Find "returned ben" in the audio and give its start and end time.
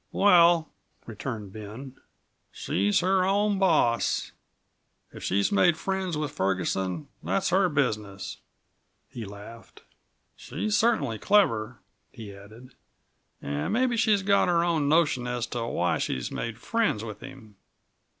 1.05-1.95